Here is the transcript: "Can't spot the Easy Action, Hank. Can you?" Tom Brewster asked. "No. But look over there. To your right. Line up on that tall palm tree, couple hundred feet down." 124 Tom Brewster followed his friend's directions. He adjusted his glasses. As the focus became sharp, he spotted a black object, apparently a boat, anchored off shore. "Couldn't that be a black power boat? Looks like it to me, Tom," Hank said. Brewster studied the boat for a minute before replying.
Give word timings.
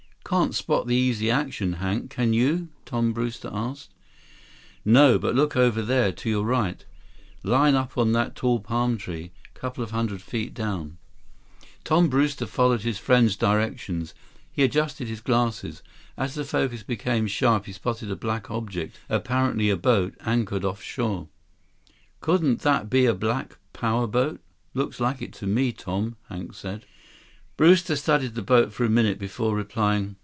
"Can't 0.23 0.55
spot 0.55 0.87
the 0.87 0.95
Easy 0.95 1.29
Action, 1.29 1.73
Hank. 1.73 2.09
Can 2.09 2.31
you?" 2.31 2.69
Tom 2.85 3.11
Brewster 3.11 3.49
asked. 3.51 3.93
"No. 4.85 5.19
But 5.19 5.35
look 5.35 5.57
over 5.57 5.81
there. 5.81 6.13
To 6.13 6.29
your 6.29 6.45
right. 6.45 6.85
Line 7.43 7.75
up 7.75 7.97
on 7.97 8.13
that 8.13 8.33
tall 8.33 8.61
palm 8.61 8.97
tree, 8.97 9.33
couple 9.55 9.85
hundred 9.85 10.21
feet 10.21 10.53
down." 10.53 10.97
124 11.83 11.83
Tom 11.97 12.09
Brewster 12.09 12.45
followed 12.45 12.83
his 12.83 12.97
friend's 12.97 13.35
directions. 13.35 14.13
He 14.49 14.63
adjusted 14.63 15.09
his 15.09 15.19
glasses. 15.19 15.83
As 16.15 16.35
the 16.35 16.45
focus 16.45 16.83
became 16.83 17.27
sharp, 17.27 17.65
he 17.65 17.73
spotted 17.73 18.09
a 18.09 18.15
black 18.15 18.49
object, 18.49 19.01
apparently 19.09 19.69
a 19.69 19.75
boat, 19.75 20.15
anchored 20.21 20.63
off 20.63 20.81
shore. 20.81 21.27
"Couldn't 22.21 22.61
that 22.61 22.89
be 22.89 23.05
a 23.05 23.13
black 23.13 23.57
power 23.73 24.07
boat? 24.07 24.39
Looks 24.73 25.01
like 25.01 25.21
it 25.21 25.33
to 25.33 25.45
me, 25.45 25.73
Tom," 25.73 26.15
Hank 26.29 26.53
said. 26.53 26.85
Brewster 27.57 27.97
studied 27.97 28.33
the 28.35 28.41
boat 28.41 28.71
for 28.71 28.85
a 28.85 28.89
minute 28.89 29.19
before 29.19 29.53
replying. 29.57 30.15